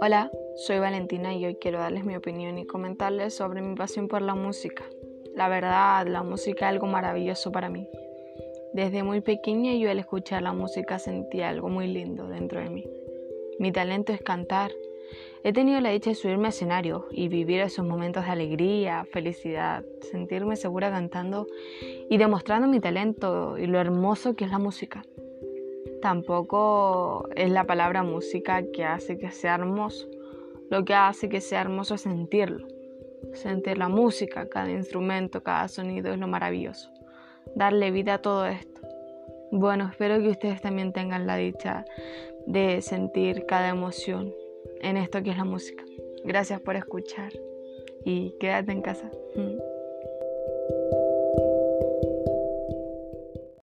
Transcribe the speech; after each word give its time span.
Hola, 0.00 0.30
soy 0.56 0.78
Valentina 0.78 1.34
y 1.34 1.46
hoy 1.46 1.54
quiero 1.54 1.78
darles 1.78 2.04
mi 2.04 2.14
opinión 2.14 2.58
y 2.58 2.66
comentarles 2.66 3.34
sobre 3.34 3.62
mi 3.62 3.74
pasión 3.74 4.08
por 4.08 4.20
la 4.20 4.34
música. 4.34 4.84
La 5.34 5.48
verdad, 5.48 6.06
la 6.06 6.22
música 6.22 6.66
es 6.66 6.72
algo 6.72 6.86
maravilloso 6.86 7.52
para 7.52 7.70
mí. 7.70 7.88
Desde 8.74 9.02
muy 9.02 9.22
pequeña 9.22 9.74
yo 9.74 9.90
al 9.90 9.98
escuchar 9.98 10.42
la 10.42 10.52
música 10.52 10.98
sentía 10.98 11.48
algo 11.48 11.68
muy 11.68 11.86
lindo 11.86 12.28
dentro 12.28 12.60
de 12.60 12.68
mí. 12.68 12.84
Mi 13.58 13.72
talento 13.72 14.12
es 14.12 14.20
cantar. 14.20 14.72
He 15.42 15.52
tenido 15.52 15.80
la 15.80 15.90
dicha 15.90 16.10
de 16.10 16.16
subirme 16.16 16.48
a 16.48 16.50
escenario 16.50 17.06
y 17.10 17.28
vivir 17.28 17.60
esos 17.60 17.86
momentos 17.86 18.26
de 18.26 18.32
alegría, 18.32 19.06
felicidad, 19.10 19.84
sentirme 20.02 20.56
segura 20.56 20.90
cantando 20.90 21.46
y 22.10 22.18
demostrando 22.18 22.68
mi 22.68 22.80
talento 22.80 23.56
y 23.56 23.66
lo 23.66 23.80
hermoso 23.80 24.36
que 24.36 24.44
es 24.44 24.50
la 24.50 24.58
música. 24.58 25.02
Tampoco 26.02 27.28
es 27.34 27.50
la 27.50 27.64
palabra 27.64 28.02
música 28.02 28.62
que 28.72 28.84
hace 28.84 29.18
que 29.18 29.30
sea 29.30 29.54
hermoso. 29.54 30.08
Lo 30.70 30.84
que 30.84 30.94
hace 30.94 31.28
que 31.28 31.40
sea 31.40 31.60
hermoso 31.60 31.94
es 31.94 32.02
sentirlo. 32.02 32.66
Sentir 33.32 33.78
la 33.78 33.88
música, 33.88 34.48
cada 34.48 34.70
instrumento, 34.70 35.42
cada 35.42 35.68
sonido 35.68 36.12
es 36.12 36.18
lo 36.18 36.26
maravilloso. 36.26 36.90
Darle 37.54 37.90
vida 37.90 38.14
a 38.14 38.22
todo 38.22 38.46
esto. 38.46 38.80
Bueno, 39.52 39.88
espero 39.90 40.18
que 40.20 40.28
ustedes 40.28 40.60
también 40.60 40.92
tengan 40.92 41.26
la 41.26 41.36
dicha 41.36 41.84
de 42.46 42.82
sentir 42.82 43.46
cada 43.46 43.68
emoción 43.68 44.32
en 44.80 44.96
esto 44.96 45.22
que 45.22 45.30
es 45.30 45.36
la 45.36 45.44
música. 45.44 45.84
Gracias 46.24 46.60
por 46.60 46.76
escuchar 46.76 47.32
y 48.04 48.34
quédate 48.38 48.72
en 48.72 48.82
casa. 48.82 49.10